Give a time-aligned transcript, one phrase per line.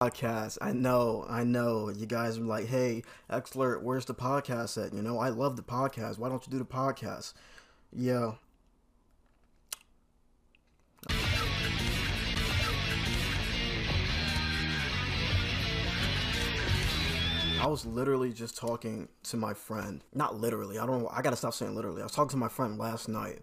[0.00, 0.56] podcast.
[0.62, 1.90] I know, I know.
[1.90, 4.94] You guys are like, hey, Xlert, where's the podcast at?
[4.94, 6.16] You know, I love the podcast.
[6.16, 7.34] Why don't you do the podcast?
[7.92, 8.32] Yeah.
[17.60, 20.02] I was literally just talking to my friend.
[20.14, 20.78] Not literally.
[20.78, 21.06] I don't.
[21.12, 22.00] I gotta stop saying literally.
[22.00, 23.40] I was talking to my friend last night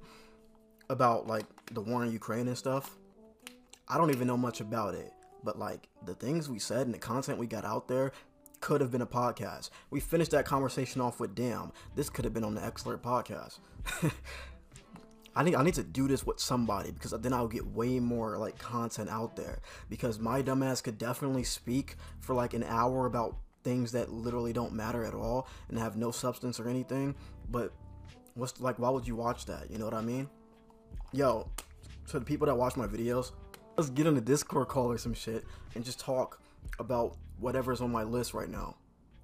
[0.90, 2.98] about like the war in Ukraine and stuff.
[3.88, 5.14] I don't even know much about it,
[5.48, 8.12] but like the things we said and the content we got out there
[8.60, 9.70] could have been a podcast.
[9.90, 13.60] We finished that conversation off with damn, this could have been on the Xlert podcast.
[15.38, 18.38] I need I need to do this with somebody because then I'll get way more
[18.38, 23.38] like content out there because my dumbass could definitely speak for like an hour about
[23.64, 27.16] things that literally don't matter at all and have no substance or anything.
[27.50, 27.72] But
[28.34, 29.72] what's like, why would you watch that?
[29.72, 30.30] You know what I mean?
[31.14, 31.50] Yo,
[32.08, 33.32] to the people that watch my videos,
[33.78, 35.46] let's get on the Discord call or some shit
[35.76, 36.42] and just talk
[36.80, 38.76] about whatever's on my list right now,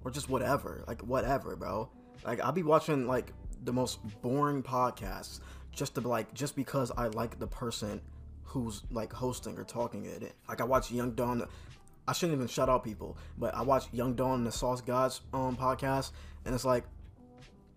[0.04, 1.90] or just whatever, like whatever, bro.
[2.23, 5.40] Like I'll be watching like the most boring podcasts
[5.72, 8.00] just to like just because I like the person
[8.44, 10.34] who's like hosting or talking it.
[10.48, 11.48] Like I watch Young Don.
[12.08, 15.22] I shouldn't even shout out people, but I watch Young Don and the Sauce Gods
[15.34, 16.12] um podcast,
[16.45, 16.84] and it's like,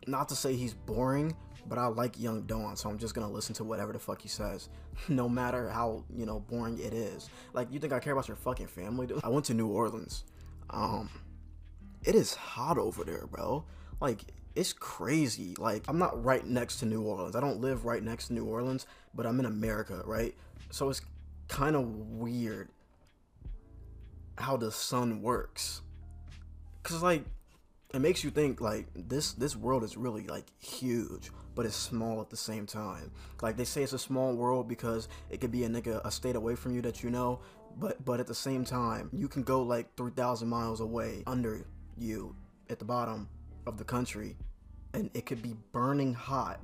[0.06, 1.34] not to say he's boring,
[1.68, 4.28] but I like Young Don, so I'm just gonna listen to whatever the fuck he
[4.28, 4.68] says,
[5.08, 7.28] no matter how you know boring it is.
[7.52, 9.08] Like, you think I care about your fucking family?
[9.22, 10.24] I went to New Orleans.
[10.70, 11.10] Um,
[12.04, 13.64] it is hot over there, bro.
[14.00, 14.22] Like,
[14.54, 15.54] it's crazy.
[15.58, 17.36] Like, I'm not right next to New Orleans.
[17.36, 20.34] I don't live right next to New Orleans, but I'm in America, right?
[20.70, 21.02] So it's
[21.48, 22.68] kind of weird
[24.38, 25.80] how the sun works
[26.82, 27.24] because like
[27.96, 32.20] it makes you think like this this world is really like huge but it's small
[32.20, 33.10] at the same time.
[33.40, 36.36] Like they say it's a small world because it could be a nigga a state
[36.36, 37.40] away from you that you know
[37.78, 42.36] but but at the same time you can go like 3000 miles away under you
[42.68, 43.28] at the bottom
[43.66, 44.36] of the country
[44.92, 46.60] and it could be burning hot.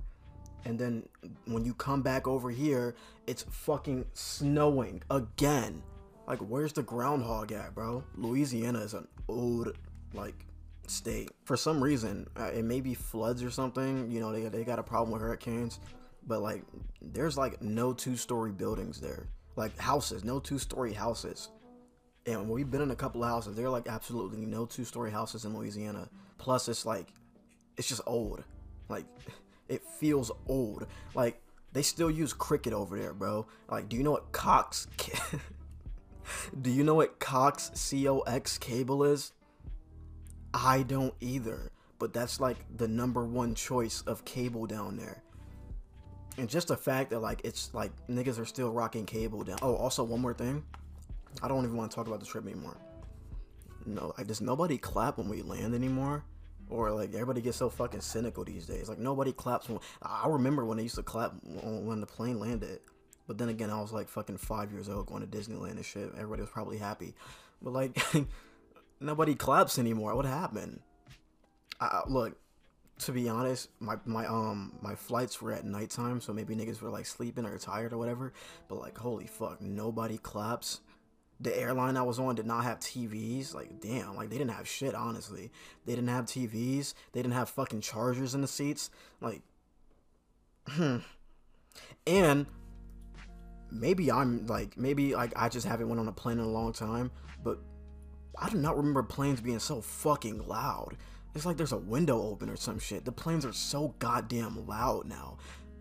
[0.65, 1.09] And then
[1.47, 2.95] when you come back over here
[3.27, 5.83] it's fucking snowing again.
[6.27, 8.05] Like, where's the groundhog at, bro?
[8.15, 9.77] Louisiana is an old,
[10.15, 10.47] like,
[10.92, 11.30] state.
[11.45, 14.11] For some reason, uh, it may be floods or something.
[14.11, 15.80] You know, they, they got a problem with hurricanes.
[16.27, 16.63] But, like,
[17.01, 19.27] there's, like, no two story buildings there.
[19.57, 21.48] Like, houses, no two story houses.
[22.27, 23.57] And we've been in a couple of houses.
[23.57, 26.08] There are, like, absolutely no two story houses in Louisiana.
[26.39, 27.09] Plus, it's, like,
[27.77, 28.45] it's just old.
[28.89, 29.07] Like,
[29.69, 30.86] it feels old.
[31.14, 31.41] Like,
[31.73, 33.47] they still use Cricket over there, bro.
[33.69, 34.86] Like, do you know what Cox.
[36.61, 39.33] Do you know what Cox COX cable is?
[40.55, 45.23] I don't either, but that's like the number one choice of cable down there.
[46.39, 49.58] And just the fact that like it's like niggas are still rocking cable down.
[49.62, 50.64] Oh, also one more thing.
[51.42, 52.77] I don't even want to talk about the trip anymore.
[53.85, 56.24] No, like does nobody clap when we land anymore?
[56.70, 58.89] Or like everybody gets so fucking cynical these days.
[58.89, 62.80] Like nobody claps when I remember when they used to clap when the plane landed.
[63.27, 66.11] But then again, I was like fucking five years old going to Disneyland and shit.
[66.14, 67.14] Everybody was probably happy.
[67.61, 68.02] But like,
[69.02, 70.14] nobody claps anymore.
[70.14, 70.80] What happened?
[72.08, 72.36] Look,
[73.01, 76.90] to be honest, my my um my flights were at nighttime, so maybe niggas were
[76.90, 78.33] like sleeping or tired or whatever.
[78.68, 80.80] But like, holy fuck, nobody claps.
[81.41, 83.52] The airline I was on did not have TVs.
[83.52, 84.95] Like, damn, like they didn't have shit.
[84.95, 85.51] Honestly,
[85.85, 86.95] they didn't have TVs.
[87.12, 88.91] They didn't have fucking chargers in the seats.
[89.20, 89.42] Like,
[90.68, 90.98] hmm.
[92.07, 92.46] And
[93.73, 96.73] maybe I'm like maybe like I just haven't went on a plane in a long
[96.73, 97.11] time,
[97.42, 97.58] but
[98.39, 100.97] I do not remember planes being so fucking loud.
[101.35, 103.05] It's like there's a window open or some shit.
[103.05, 105.39] The planes are so goddamn loud now.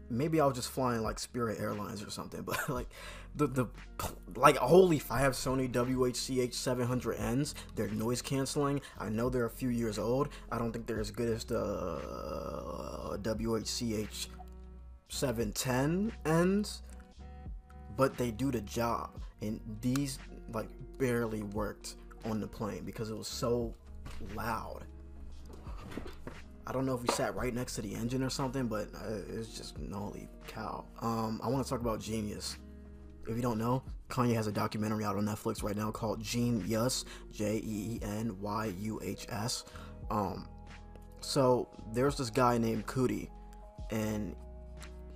[0.09, 2.89] Maybe I was just flying like Spirit Airlines or something, but like
[3.35, 3.67] the the
[4.35, 7.53] like holy I have Sony WHCH 700Ns.
[7.75, 8.81] They're noise canceling.
[8.99, 10.29] I know they're a few years old.
[10.51, 14.27] I don't think they're as good as the uh, WHCH
[15.09, 16.81] 710Ns
[17.97, 19.11] but they do the job.
[19.41, 20.19] And these
[20.53, 21.95] like barely worked
[22.25, 23.73] on the plane because it was so
[24.35, 24.83] loud.
[26.65, 29.15] I don't know if we sat right next to the engine or something, but uh,
[29.29, 30.85] it's just holy cow.
[31.01, 32.57] Um, I want to talk about Genius.
[33.27, 37.05] If you don't know, Kanye has a documentary out on Netflix right now called Genius,
[37.31, 39.65] J E E N Y U H S.
[40.09, 40.47] Um,
[41.19, 43.29] so there's this guy named Coodie,
[43.89, 44.35] and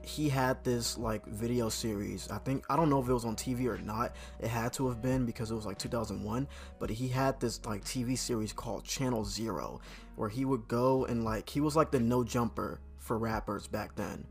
[0.05, 2.29] he had this like video series.
[2.29, 4.15] I think I don't know if it was on TV or not.
[4.39, 6.47] It had to have been because it was like 2001.
[6.79, 9.81] But he had this like TV series called Channel Zero,
[10.15, 13.95] where he would go and like he was like the no jumper for rappers back
[13.95, 14.25] then,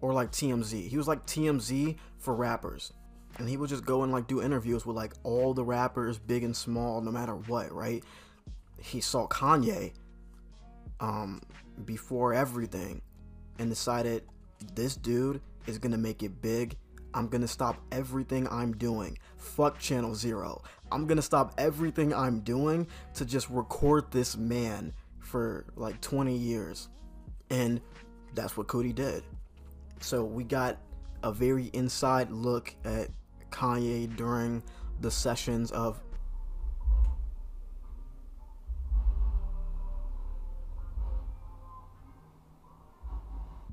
[0.00, 0.88] or like TMZ.
[0.88, 2.92] He was like TMZ for rappers.
[3.38, 6.42] and he would just go and like do interviews with like all the rappers, big
[6.44, 8.02] and small, no matter what, right?
[8.80, 9.92] He saw Kanye
[11.00, 11.40] um
[11.84, 13.00] before everything
[13.58, 14.24] and decided
[14.74, 16.76] this dude is gonna make it big.
[17.14, 19.18] I'm gonna stop everything I'm doing.
[19.36, 20.62] Fuck Channel Zero.
[20.92, 26.88] I'm gonna stop everything I'm doing to just record this man for like 20 years.
[27.50, 27.80] And
[28.34, 29.24] that's what Coodie did.
[30.00, 30.78] So we got
[31.22, 33.08] a very inside look at
[33.50, 34.62] Kanye during
[35.00, 36.00] the sessions of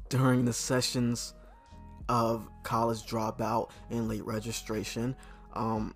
[0.10, 1.34] during the sessions
[2.08, 5.16] of college dropout and late registration.
[5.54, 5.96] Um,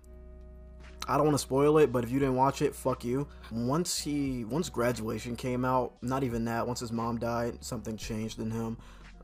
[1.08, 3.26] I don't want to spoil it, but if you didn't watch it, fuck you.
[3.50, 6.66] Once he, once graduation came out, not even that.
[6.66, 8.76] Once his mom died, something changed in him.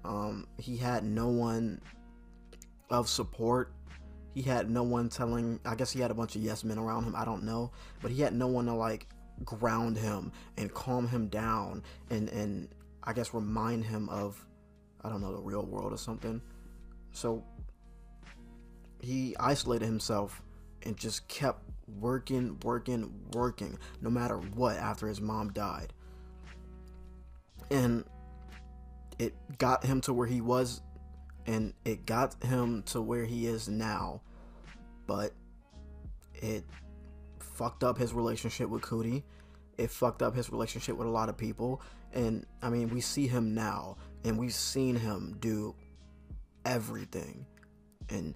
[0.04, 1.80] Um, he had no one
[2.90, 3.72] of support.
[4.34, 5.60] He had no one telling.
[5.64, 7.14] I guess he had a bunch of yes men around him.
[7.16, 7.72] I don't know,
[8.02, 9.06] but he had no one to like
[9.44, 12.68] ground him and calm him down and and
[13.04, 14.44] I guess remind him of
[15.06, 16.42] I don't know the real world or something.
[17.12, 17.44] So
[19.00, 20.42] he isolated himself
[20.82, 21.62] and just kept
[22.00, 25.92] working, working, working, no matter what after his mom died.
[27.70, 28.04] And
[29.18, 30.82] it got him to where he was,
[31.46, 34.22] and it got him to where he is now.
[35.06, 35.32] But
[36.34, 36.64] it
[37.38, 39.22] fucked up his relationship with Coodie.
[39.78, 41.80] It fucked up his relationship with a lot of people.
[42.12, 45.74] And I mean, we see him now, and we've seen him do
[46.64, 47.46] everything.
[48.10, 48.34] And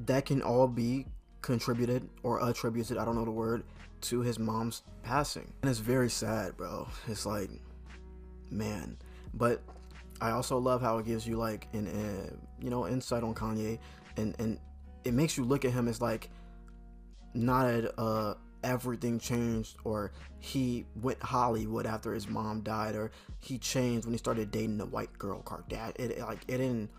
[0.00, 1.06] that can all be
[1.40, 3.64] contributed or attributed, I don't know the word,
[4.02, 5.50] to his mom's passing.
[5.62, 6.86] And it's very sad, bro.
[7.08, 7.50] It's like,
[8.50, 8.98] man.
[9.32, 9.62] But
[10.20, 13.78] I also love how it gives you like an, uh, you know, insight on Kanye,
[14.18, 14.58] and and
[15.04, 16.30] it makes you look at him as like
[17.34, 23.58] not a, uh everything changed or he went Hollywood after his mom died or he
[23.58, 25.92] changed when he started dating a white girl Kardashian.
[25.96, 26.90] It, it like it didn't.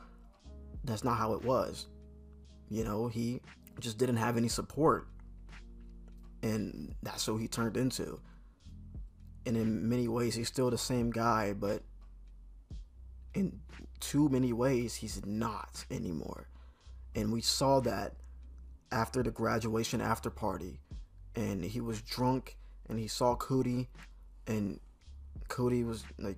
[0.83, 1.87] That's not how it was.
[2.69, 3.41] You know, he
[3.79, 5.07] just didn't have any support.
[6.41, 8.19] And that's who he turned into.
[9.45, 11.83] And in many ways, he's still the same guy, but
[13.33, 13.59] in
[13.99, 16.47] too many ways, he's not anymore.
[17.15, 18.15] And we saw that
[18.91, 20.79] after the graduation after party.
[21.35, 22.57] And he was drunk
[22.89, 23.87] and he saw Coodie,
[24.45, 24.79] and
[25.47, 26.37] Coodie was like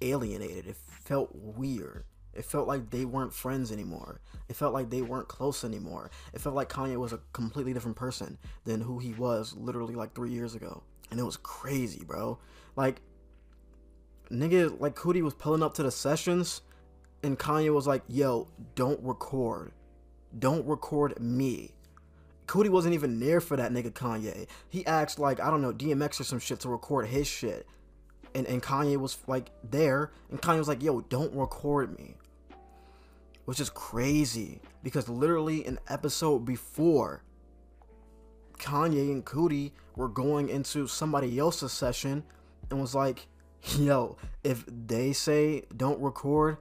[0.00, 0.66] alienated.
[0.66, 2.04] It felt weird.
[2.32, 4.20] It felt like they weren't friends anymore.
[4.48, 6.10] It felt like they weren't close anymore.
[6.34, 10.14] It felt like Kanye was a completely different person than who he was literally like
[10.14, 10.82] three years ago.
[11.10, 12.38] And it was crazy, bro.
[12.74, 13.00] Like,
[14.30, 16.60] nigga, like Coodie was pulling up to the sessions,
[17.22, 19.72] and Kanye was like, yo, don't record.
[20.38, 21.72] Don't record me.
[22.46, 24.46] Coodie wasn't even there for that nigga Kanye.
[24.68, 27.66] He asked, like, I don't know, DMX or some shit to record his shit.
[28.34, 32.16] And, and Kanye was like there, and Kanye was like, yo, don't record me
[33.46, 37.22] which is crazy because literally an episode before
[38.58, 42.24] Kanye and Coodie were going into somebody else's session
[42.70, 43.26] and was like,
[43.78, 46.58] yo, if they say don't record,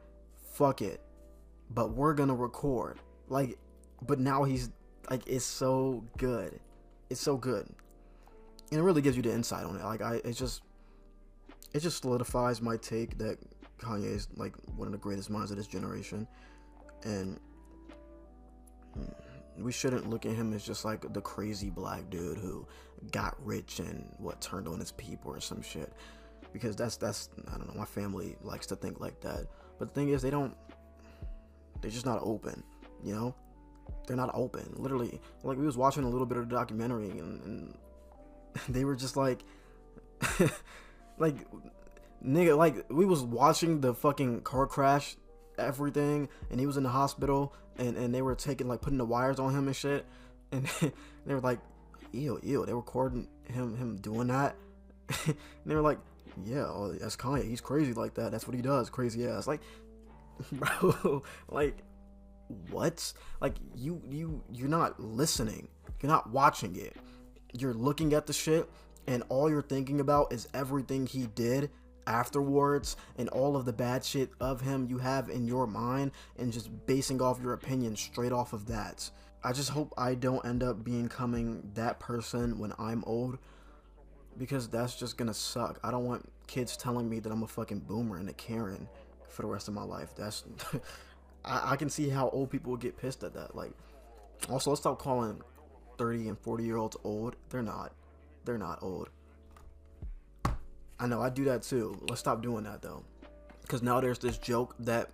[0.53, 1.01] fuck it.
[1.69, 2.99] But we're gonna record.
[3.27, 3.57] Like,
[4.05, 4.69] but now he's
[5.09, 6.59] like, it's so good.
[7.09, 7.67] It's so good.
[8.71, 9.83] And it really gives you the insight on it.
[9.83, 10.62] Like, I, it just,
[11.74, 13.38] it just solidifies my take that
[13.79, 16.27] Kanye is like one of the greatest minds of this generation
[17.03, 17.39] and
[19.57, 22.65] we shouldn't look at him as just like the crazy black dude who
[23.12, 25.93] got rich and what turned on his people or some shit
[26.53, 29.45] because that's that's I don't know my family likes to think like that
[29.77, 30.55] but the thing is they don't
[31.81, 32.63] they're just not open
[33.03, 33.35] you know
[34.08, 34.74] they're not open.
[34.77, 37.77] Literally like we was watching a little bit of the documentary and, and
[38.70, 39.44] they were just like
[41.18, 41.36] like
[42.25, 45.15] nigga like we was watching the fucking car crash
[45.58, 49.06] everything and he was in the hospital and, and they were taking like putting the
[49.06, 50.06] wires on him and shit.
[50.51, 50.65] And
[51.25, 51.60] they were like
[52.12, 54.56] ew ew they were recording him him doing that.
[55.27, 56.00] And they were like
[56.44, 57.48] yeah oh, that's Kanye.
[57.48, 58.32] He's crazy like that.
[58.32, 58.89] That's what he does.
[58.89, 59.48] Crazy ass.
[59.48, 59.62] Like
[60.51, 61.77] bro like
[62.69, 65.67] what like you you you're not listening
[66.01, 66.95] you're not watching it
[67.53, 68.69] you're looking at the shit
[69.07, 71.69] and all you're thinking about is everything he did
[72.07, 76.51] afterwards and all of the bad shit of him you have in your mind and
[76.51, 79.09] just basing off your opinion straight off of that.
[79.43, 83.37] I just hope I don't end up becoming that person when I'm old
[84.37, 85.79] because that's just gonna suck.
[85.83, 88.87] I don't want kids telling me that I'm a fucking boomer and a Karen
[89.29, 90.15] for the rest of my life.
[90.15, 90.43] That's
[91.45, 93.55] I, I can see how old people would get pissed at that.
[93.55, 93.71] Like
[94.49, 95.41] Also, let's stop calling
[95.97, 97.35] 30 and 40 year olds old.
[97.49, 97.93] They're not.
[98.43, 99.09] They're not old.
[100.99, 101.97] I know I do that too.
[102.09, 103.03] Let's stop doing that though.
[103.61, 105.09] Because now there's this joke that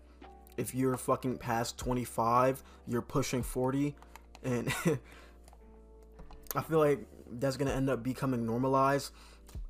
[0.57, 3.95] if you're fucking past 25, you're pushing 40.
[4.43, 4.67] And
[6.55, 6.99] I feel like
[7.31, 9.11] that's going to end up becoming normalized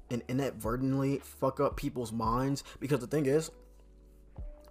[0.10, 2.64] and inadvertently fuck up people's minds.
[2.80, 3.52] Because the thing is,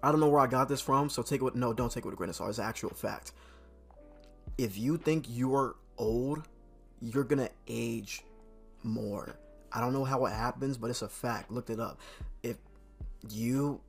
[0.02, 2.04] I don't know where I got this from, so take it with, no, don't take
[2.04, 2.50] it with a grain of salt.
[2.50, 3.33] It's actual fact.
[4.57, 6.49] If you think you're old,
[7.00, 8.23] you're gonna age
[8.83, 9.37] more.
[9.73, 11.50] I don't know how it happens, but it's a fact.
[11.50, 12.00] Looked it up.
[12.42, 12.57] If
[13.28, 13.80] you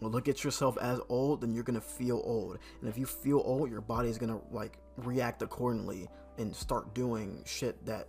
[0.00, 2.58] look at yourself as old, then you're gonna feel old.
[2.80, 7.42] And if you feel old, your body is gonna like react accordingly and start doing
[7.44, 8.08] shit that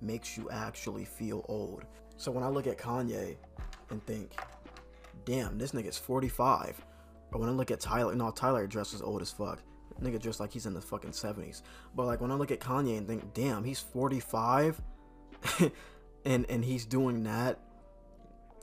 [0.00, 1.84] makes you actually feel old.
[2.16, 3.36] So when I look at Kanye
[3.90, 4.32] and think,
[5.28, 6.82] damn, this nigga's 45.
[7.32, 9.60] Or when I look at Tyler, no, Tyler dresses old as fuck.
[10.02, 11.62] Nigga dressed like he's in the fucking 70s.
[11.94, 14.80] But like when I look at Kanye and think, damn, he's 45
[16.24, 17.58] and and he's doing that,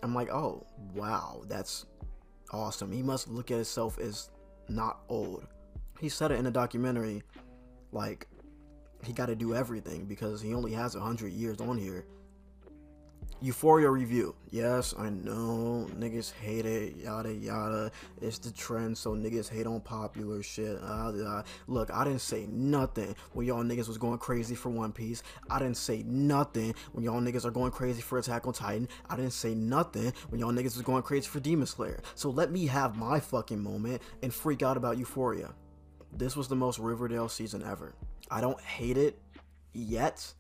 [0.01, 1.86] I'm like, oh wow, that's
[2.51, 2.91] awesome.
[2.91, 4.31] He must look at himself as
[4.67, 5.45] not old.
[6.00, 7.22] He said it in a documentary,
[7.91, 8.27] like
[9.03, 12.05] he got to do everything because he only has a hundred years on here.
[13.42, 14.34] Euphoria review.
[14.50, 17.92] Yes, I know niggas hate it, yada yada.
[18.22, 20.80] It's the trend, so niggas hate on popular shit.
[20.82, 24.94] Uh, uh, look, I didn't say nothing when y'all niggas was going crazy for One
[24.94, 25.22] Piece.
[25.50, 28.88] I didn't say nothing when y'all niggas are going crazy for Attack on Titan.
[29.10, 32.01] I didn't say nothing when y'all niggas was going crazy for Demon Slayer.
[32.15, 35.54] So let me have my fucking moment and freak out about Euphoria.
[36.13, 37.94] This was the most Riverdale season ever.
[38.32, 39.20] I don't hate it
[39.74, 40.34] yet,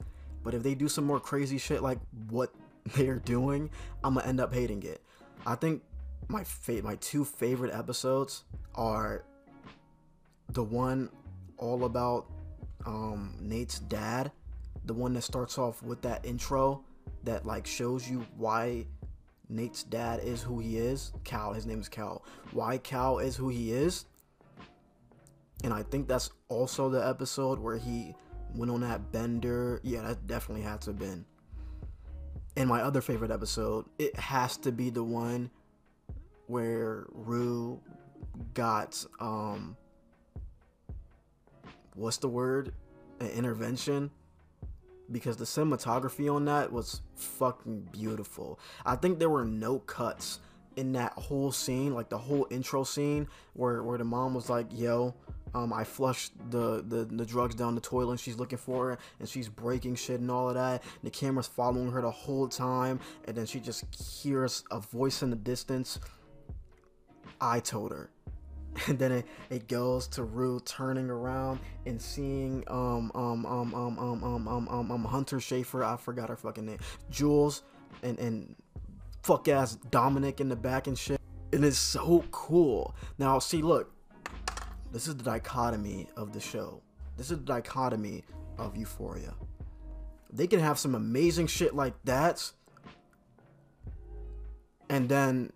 [0.43, 1.99] but if they do some more crazy shit like
[2.29, 2.53] what
[2.93, 3.69] they're doing,
[4.03, 5.01] I'm gonna end up hating it.
[5.45, 5.83] I think
[6.27, 8.43] my fa- my two favorite episodes
[8.75, 9.25] are
[10.49, 11.09] the one
[11.57, 12.27] all about
[12.85, 14.31] um, Nate's dad,
[14.85, 16.83] the one that starts off with that intro
[17.23, 18.85] that like shows you why
[19.49, 21.11] Nate's dad is who he is.
[21.23, 22.23] Cal, his name is Cal.
[22.51, 24.05] Why Cal is who he is.
[25.63, 28.13] And I think that's also the episode where he
[28.53, 29.79] went on that bender.
[29.83, 31.25] Yeah, that definitely had to have been
[32.57, 35.49] and my other favorite episode, it has to be the one
[36.47, 37.79] where Rue
[38.53, 39.77] got um
[41.95, 42.73] what's the word?
[43.19, 44.11] An intervention
[45.11, 48.59] because the cinematography on that was fucking beautiful.
[48.85, 50.39] I think there were no cuts
[50.75, 54.67] in that whole scene, like the whole intro scene where where the mom was like,
[54.71, 55.13] "Yo,
[55.55, 58.97] um, I flushed the, the, the drugs down the toilet and she's looking for her
[59.19, 60.83] and she's breaking shit and all of that.
[60.83, 62.99] And the camera's following her the whole time.
[63.23, 65.97] And then she just hears a voice in the distance.
[67.39, 68.09] I told her.
[68.87, 73.97] And then it, it goes to Rue turning around and seeing um um um um
[73.97, 76.79] um um um um, um Hunter Schafer, I forgot her fucking name.
[77.09, 77.63] Jules
[78.03, 78.53] and and
[79.23, 81.21] fuck ass Dominic in the back and shit.
[81.53, 82.93] And it's so cool.
[83.17, 83.94] Now see look,
[84.95, 86.81] this is the dichotomy of the show.
[87.17, 88.23] This is the dichotomy
[88.57, 89.33] of Euphoria.
[90.31, 92.49] They can have some amazing shit like that
[94.89, 95.51] and then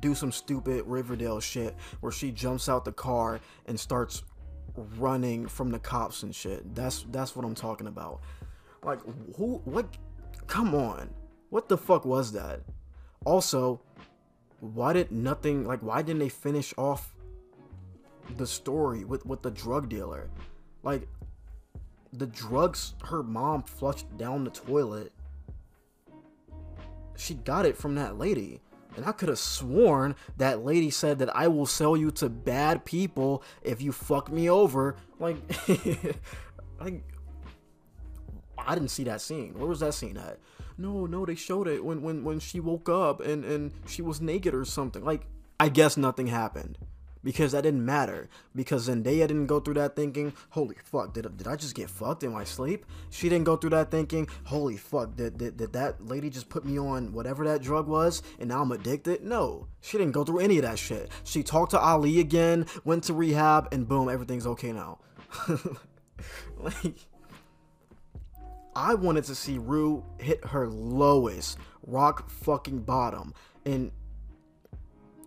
[0.00, 4.24] do some stupid Riverdale shit where she jumps out the car and starts
[4.98, 6.74] running from the cops and shit.
[6.74, 8.20] That's that's what I'm talking about.
[8.84, 8.98] Like
[9.38, 9.86] who what
[10.46, 11.08] come on.
[11.48, 12.60] What the fuck was that?
[13.24, 13.80] Also,
[14.60, 17.11] why did nothing like why didn't they finish off
[18.36, 20.30] the story with with the drug dealer.
[20.82, 21.08] Like
[22.12, 25.12] the drugs her mom flushed down the toilet.
[27.16, 28.60] She got it from that lady.
[28.94, 32.84] And I could have sworn that lady said that I will sell you to bad
[32.84, 34.96] people if you fuck me over.
[35.18, 35.36] Like,
[36.80, 37.02] like
[38.58, 39.54] I didn't see that scene.
[39.54, 40.38] Where was that scene at?
[40.76, 44.20] No, no, they showed it when when when she woke up and and she was
[44.20, 45.02] naked or something.
[45.02, 45.22] Like,
[45.58, 46.76] I guess nothing happened
[47.22, 48.28] because that didn't matter.
[48.54, 52.22] Because Zendaya didn't go through that thinking holy fuck did, did I just get fucked
[52.22, 52.86] in my sleep?
[53.10, 56.64] She didn't go through that thinking holy fuck did, did, did that lady just put
[56.64, 59.22] me on whatever that drug was and now I'm addicted?
[59.22, 61.10] No she didn't go through any of that shit.
[61.24, 64.98] She talked to Ali again went to rehab and boom everything's okay now.
[66.58, 66.94] Like
[68.74, 73.34] I wanted to see Rue hit her lowest rock fucking bottom.
[73.66, 73.90] And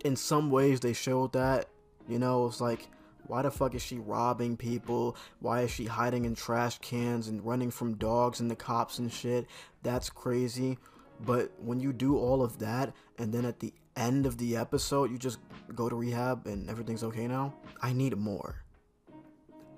[0.04, 1.68] in some ways they showed that
[2.08, 2.88] you know, it's like,
[3.26, 5.16] why the fuck is she robbing people?
[5.40, 9.12] Why is she hiding in trash cans and running from dogs and the cops and
[9.12, 9.46] shit?
[9.82, 10.78] That's crazy.
[11.20, 15.10] But when you do all of that and then at the end of the episode
[15.10, 15.38] you just
[15.74, 18.62] go to rehab and everything's okay now, I need more.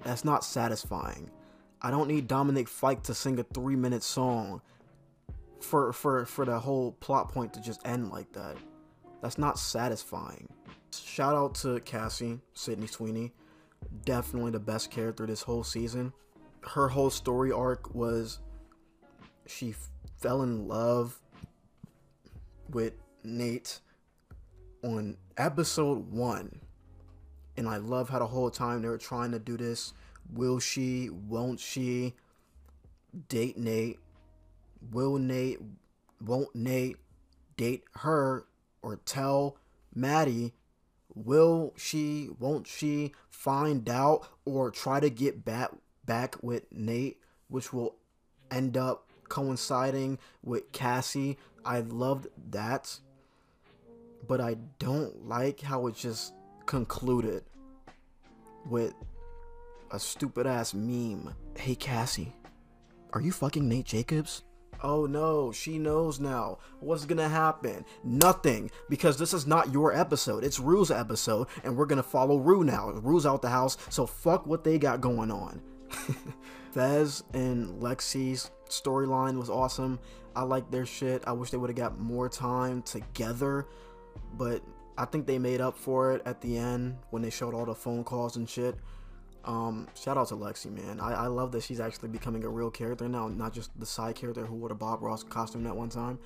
[0.04, 1.30] That's not satisfying.
[1.80, 4.60] I don't need Dominic Fike to sing a three minute song
[5.60, 8.56] for for for the whole plot point to just end like that.
[9.20, 10.48] That's not satisfying.
[10.92, 13.32] Shout out to Cassie, Sydney Sweeney.
[14.04, 16.12] Definitely the best character this whole season.
[16.62, 18.40] Her whole story arc was
[19.46, 19.74] she
[20.18, 21.20] fell in love
[22.70, 22.94] with
[23.24, 23.80] Nate
[24.82, 26.60] on episode one.
[27.56, 29.92] And I love how the whole time they were trying to do this.
[30.32, 31.10] Will she?
[31.10, 32.14] Won't she?
[33.28, 33.98] Date Nate?
[34.92, 35.58] Will Nate?
[36.24, 36.96] Won't Nate
[37.56, 38.46] date her
[38.82, 39.56] or tell
[39.94, 40.54] Maddie?
[41.14, 42.28] Will she?
[42.38, 45.70] Won't she find out or try to get back
[46.04, 47.18] back with Nate,
[47.48, 47.96] which will
[48.50, 51.38] end up coinciding with Cassie?
[51.64, 53.00] I loved that
[54.26, 56.34] but I don't like how it just
[56.66, 57.44] concluded
[58.66, 58.94] with
[59.90, 61.34] a stupid ass meme.
[61.56, 62.34] Hey Cassie,
[63.12, 64.42] are you fucking Nate Jacobs?
[64.82, 66.58] Oh no, she knows now.
[66.80, 67.84] What's gonna happen?
[68.04, 70.44] Nothing, because this is not your episode.
[70.44, 72.90] It's Rue's episode, and we're gonna follow Rue now.
[72.90, 75.60] Rue's out the house, so fuck what they got going on.
[76.72, 79.98] Fez and Lexi's storyline was awesome.
[80.36, 81.24] I like their shit.
[81.26, 83.66] I wish they would have got more time together
[84.34, 84.62] but
[84.96, 87.74] I think they made up for it at the end when they showed all the
[87.74, 88.76] phone calls and shit.
[89.44, 91.00] Um, shout out to Lexi, man.
[91.00, 94.14] I, I love that she's actually becoming a real character now, not just the side
[94.14, 96.18] character who wore the Bob Ross costume that one time.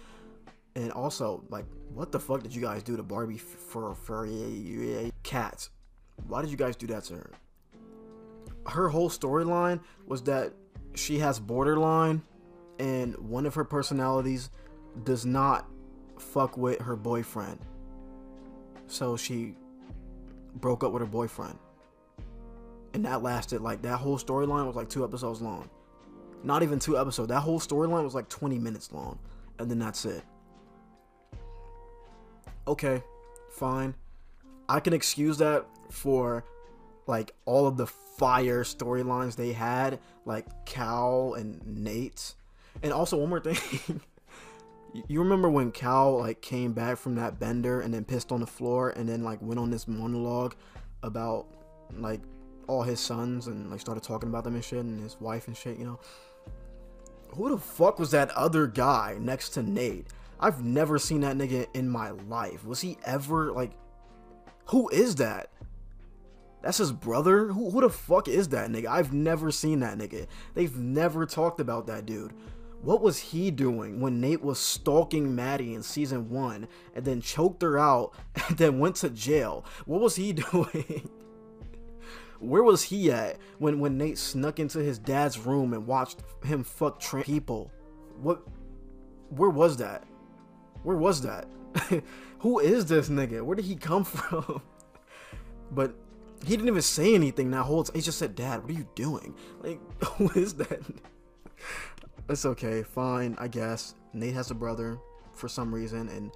[0.75, 4.27] And also, like, what the fuck did you guys do to Barbie for for
[5.23, 5.71] cats?
[6.27, 7.31] Why did you guys do that to her?
[8.67, 10.55] Her whole storyline was that
[10.95, 12.23] she has borderline,
[12.79, 14.51] and one of her personalities
[15.05, 15.69] does not
[16.19, 17.59] fuck with her boyfriend
[18.93, 19.55] so she
[20.57, 21.59] broke up with her boyfriend.
[22.95, 25.69] And that lasted like that whole storyline was like two episodes long.
[26.45, 27.29] Not even two episodes.
[27.29, 29.19] That whole storyline was like 20 minutes long.
[29.59, 30.25] And then that's it.
[32.67, 33.03] Okay,
[33.51, 33.95] fine.
[34.69, 36.45] I can excuse that for
[37.07, 42.35] like all of the fire storylines they had, like Cal and Nate.
[42.83, 44.01] And also one more thing.
[45.09, 48.47] you remember when Cal like came back from that bender and then pissed on the
[48.47, 50.55] floor and then like went on this monologue
[51.03, 51.47] about
[51.99, 52.21] like
[52.73, 55.57] all his sons and like started talking about them and shit and his wife and
[55.57, 56.01] shit, you know.
[57.35, 60.07] Who the fuck was that other guy next to Nate?
[60.41, 62.65] I've never seen that nigga in my life.
[62.65, 63.73] Was he ever like
[64.67, 65.51] who is that?
[66.63, 67.49] That's his brother?
[67.49, 68.87] Who, who the fuck is that nigga?
[68.87, 70.27] I've never seen that nigga.
[70.55, 72.33] They've never talked about that dude.
[72.83, 77.63] What was he doing when Nate was stalking Maddie in season one and then choked
[77.63, 78.13] her out
[78.49, 79.65] and then went to jail?
[79.87, 81.11] What was he doing?
[82.43, 86.65] Where was he at when, when Nate snuck into his dad's room and watched him
[86.65, 87.71] fuck people?
[88.21, 88.43] What?
[89.31, 90.05] Where was that?
[90.83, 91.47] Where was that?
[92.41, 93.43] Who is this nigga?
[93.43, 94.61] Where did he come from?
[95.71, 95.95] but
[96.45, 97.95] he didn't even say anything that time.
[97.95, 99.35] He just said, Dad, what are you doing?
[99.61, 100.81] Like, who is that?
[102.29, 103.95] It's okay, fine, I guess.
[104.13, 104.99] Nate has a brother
[105.35, 106.33] for some reason, and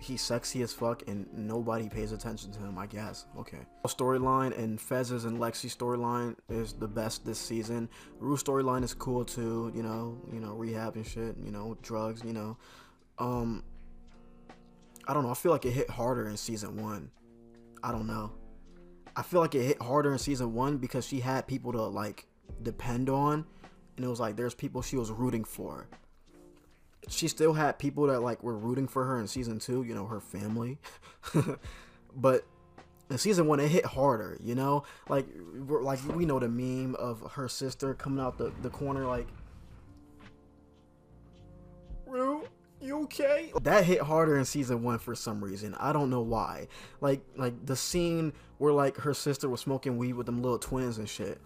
[0.00, 3.26] he's sexy as fuck, and nobody pays attention to him, I guess.
[3.38, 3.58] Okay.
[3.86, 7.88] Storyline and Fez's and Lexi storyline is the best this season.
[8.18, 12.22] Rue storyline is cool too, you know, you know, rehab and shit, you know, drugs,
[12.24, 12.56] you know.
[13.18, 13.62] Um
[15.06, 17.10] I don't know, I feel like it hit harder in season one.
[17.82, 18.32] I don't know.
[19.16, 22.26] I feel like it hit harder in season one because she had people to like
[22.62, 23.44] depend on
[23.96, 25.88] and it was like there's people she was rooting for.
[27.08, 30.06] She still had people that like were rooting for her in season two, you know,
[30.06, 30.78] her family.
[32.14, 32.44] but
[33.10, 37.32] in season one, it hit harder, you know, like like we know the meme of
[37.32, 39.26] her sister coming out the, the corner like,
[42.06, 42.44] Rue,
[42.80, 43.52] you okay?
[43.62, 45.74] That hit harder in season one for some reason.
[45.78, 46.68] I don't know why.
[47.00, 50.98] Like like the scene where like her sister was smoking weed with them little twins
[50.98, 51.40] and shit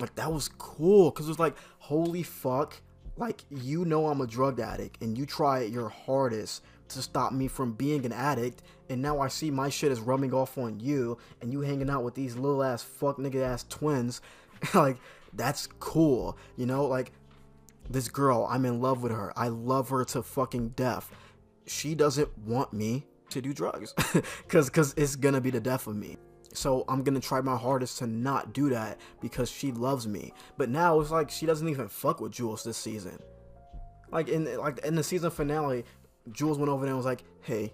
[0.00, 2.80] like that was cool because it was like holy fuck
[3.20, 7.46] like you know i'm a drug addict and you try your hardest to stop me
[7.46, 11.16] from being an addict and now i see my shit is rubbing off on you
[11.40, 14.20] and you hanging out with these little ass fuck nigga ass twins.
[14.74, 14.98] Like
[15.32, 16.84] that's cool you know?
[16.86, 17.12] Like
[17.88, 19.32] this girl i'm in love with her.
[19.36, 21.10] I love her to fucking death.
[21.66, 23.94] She doesn't want me to do drugs
[24.42, 26.16] because because it's gonna be the death of me
[26.52, 30.32] so I'm gonna try my hardest to not do that because she loves me.
[30.56, 33.18] But now it's like she doesn't even fuck with Jules this season.
[34.10, 35.84] Like in like in the season finale,
[36.32, 37.72] Jules went over there and was like, "Hey,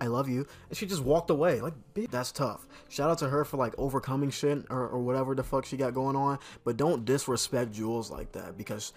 [0.00, 0.46] I love you.
[0.68, 1.60] And she just walked away.
[1.60, 2.66] Like, bitch, that's tough.
[2.88, 5.94] Shout out to her for like overcoming shit or, or whatever the fuck she got
[5.94, 6.38] going on.
[6.64, 8.92] But don't disrespect Jules like that because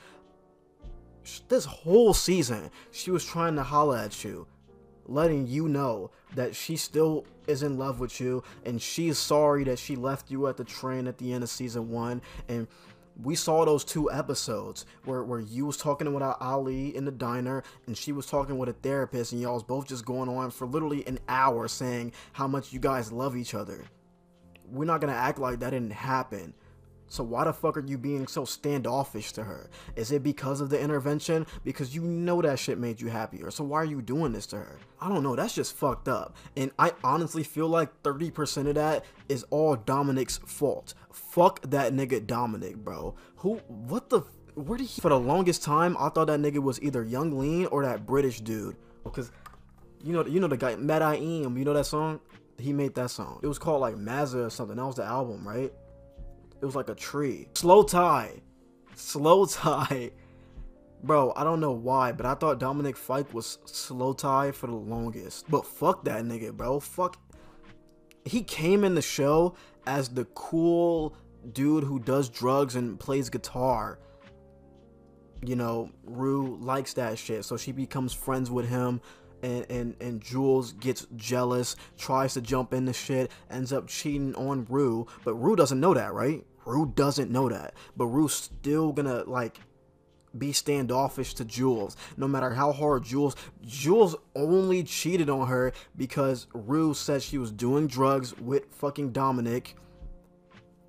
[1.47, 4.47] this whole season she was trying to holla at you
[5.11, 9.79] letting you know that she still is in love with you and she's sorry that
[9.79, 12.67] she left you at the train at the end of season one and
[13.21, 17.63] we saw those two episodes where, where you was talking with Ali in the diner
[17.85, 20.65] and she was talking with a therapist and y'all was both just going on for
[20.65, 23.83] literally an hour saying how much you guys love each other.
[24.71, 26.53] We're not gonna act like that didn't happen.
[27.11, 29.69] So why the fuck are you being so standoffish to her?
[29.97, 31.45] Is it because of the intervention?
[31.65, 33.51] Because you know that shit made you happier.
[33.51, 34.79] So why are you doing this to her?
[35.01, 35.35] I don't know.
[35.35, 36.37] That's just fucked up.
[36.55, 40.93] And I honestly feel like 30% of that is all Dominic's fault.
[41.11, 43.13] Fuck that nigga Dominic, bro.
[43.35, 44.21] Who, what the,
[44.55, 47.65] where did he, for the longest time, I thought that nigga was either Yung Lean
[47.65, 48.77] or that British dude.
[49.05, 49.33] Oh, because,
[50.01, 52.21] you know, you know the guy, Medellin, you know that song?
[52.57, 53.41] He made that song.
[53.43, 54.77] It was called like Mazza or something.
[54.77, 55.73] That was the album, right?
[56.61, 57.47] It was like a tree.
[57.53, 58.41] Slowthai.
[58.95, 60.11] Slow tie.
[61.03, 65.49] Bro, I don't know why, but I thought Dominic Fike was Slowthai for the longest.
[65.49, 66.79] But fuck that nigga, bro.
[66.79, 67.17] Fuck.
[68.23, 69.55] He came in the show
[69.87, 71.15] as the cool
[71.51, 73.97] dude who does drugs and plays guitar.
[75.43, 79.01] You know, Rue likes that shit, so she becomes friends with him
[79.43, 84.65] and, and, and Jules gets jealous, tries to jump into shit, ends up cheating on
[84.69, 86.45] Rue, but Rue doesn't know that, right?
[86.65, 89.59] Rue doesn't know that, but Rue's still gonna like
[90.37, 93.35] be standoffish to Jules, no matter how hard Jules.
[93.65, 99.75] Jules only cheated on her because Rue said she was doing drugs with fucking Dominic.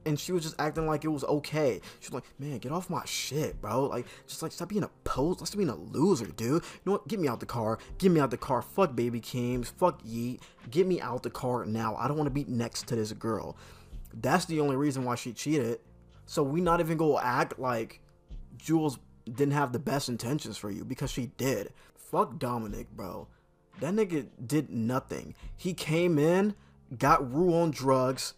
[0.04, 1.80] And she was just acting like it was okay.
[2.00, 3.84] She's like, man, get off my shit, bro.
[3.84, 6.64] Like, just like stop being a post, stop being a loser, dude.
[6.64, 7.06] You know what?
[7.06, 7.78] Get me out the car.
[7.98, 8.62] Get me out the car.
[8.62, 9.70] Fuck baby Keems.
[9.70, 10.40] Fuck Yeet.
[10.72, 11.94] Get me out the car now.
[11.94, 13.56] I don't want to be next to this girl.
[14.14, 15.80] That's the only reason why she cheated.
[16.26, 18.00] So we not even go act like
[18.56, 21.72] Jules didn't have the best intentions for you because she did.
[21.94, 23.28] Fuck Dominic, bro.
[23.80, 25.34] That nigga did nothing.
[25.56, 26.54] He came in,
[26.98, 28.34] got Rue on drugs,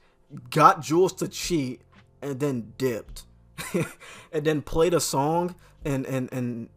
[0.51, 1.83] got Jules to cheat,
[2.23, 3.25] and then dipped.
[4.33, 6.69] and then played a song and and and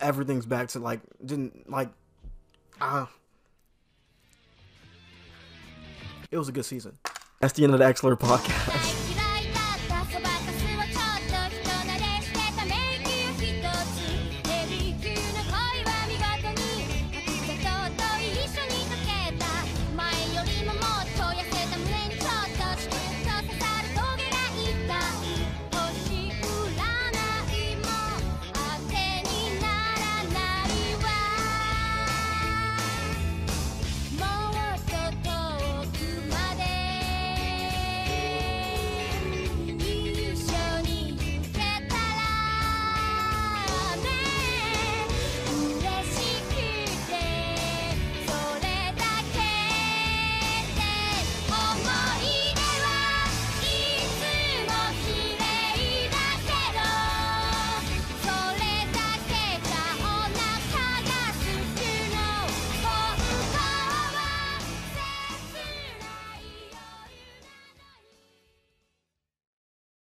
[0.00, 1.90] everything's back to like didn't like
[2.80, 3.06] ah uh,
[6.30, 6.96] it was a good season.
[7.40, 9.04] That's the end of the Exler podcast.